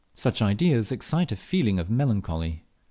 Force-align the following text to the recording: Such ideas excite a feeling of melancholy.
Such 0.15 0.41
ideas 0.41 0.91
excite 0.91 1.31
a 1.31 1.35
feeling 1.35 1.77
of 1.77 1.91
melancholy. 1.91 2.63